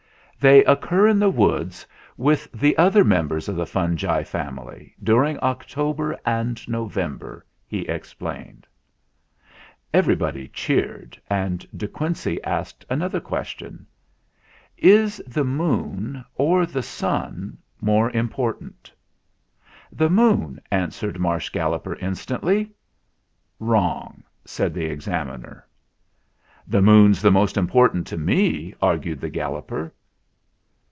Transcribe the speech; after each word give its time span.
"They 0.43 0.63
occur 0.65 1.07
in 1.07 1.19
the 1.19 1.29
woods, 1.29 1.85
with 2.17 2.51
the 2.51 2.75
other 2.75 3.03
members 3.03 3.47
of 3.47 3.55
the 3.55 3.67
fungi 3.67 4.23
family, 4.23 4.95
during 5.03 5.37
October 5.39 6.17
and 6.25 6.59
November," 6.67 7.45
he 7.67 7.81
explained. 7.81 8.65
238 9.93 9.93
THE 9.93 9.93
FLINT 9.93 9.93
HEART 9.93 9.93
Everybody 10.25 10.47
cheered, 10.47 11.21
and 11.29 11.67
De 11.77 11.87
Quincey 11.87 12.43
asked 12.43 12.83
another 12.89 13.19
question: 13.19 13.85
"Is 14.79 15.21
the 15.27 15.43
Moon 15.43 16.25
or 16.33 16.65
the 16.65 16.81
Sun 16.81 17.59
more 17.79 18.09
important?" 18.09 18.91
"The 19.91 20.09
Moon," 20.09 20.59
answered 20.71 21.19
Marsh 21.19 21.49
Galloper 21.49 21.93
in 21.93 22.13
stantly. 22.13 22.71
"Wrong," 23.59 24.23
said 24.43 24.73
the 24.73 24.85
Examiner. 24.85 25.67
"The 26.67 26.81
Moon's 26.81 27.21
the 27.21 27.29
most 27.29 27.57
important 27.57 28.07
to 28.07 28.17
me," 28.17 28.73
ar 28.81 28.97
gued 28.97 29.21
the 29.21 29.29
Galloper. 29.29 29.93